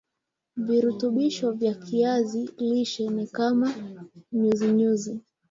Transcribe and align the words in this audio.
virutubisho 0.55 1.51
vya 1.51 1.73
kiazi 1.73 2.49
lishe 2.57 3.09
ni 3.09 3.27
kama 3.27 3.73
nyuzinyuzi 4.31 5.19